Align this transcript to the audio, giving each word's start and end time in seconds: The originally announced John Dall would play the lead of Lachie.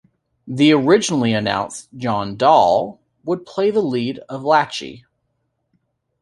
The 0.47 0.73
originally 0.73 1.31
announced 1.31 1.87
John 1.95 2.35
Dall 2.35 2.99
would 3.23 3.45
play 3.45 3.69
the 3.69 3.83
lead 3.83 4.17
of 4.29 4.41
Lachie. 4.41 5.03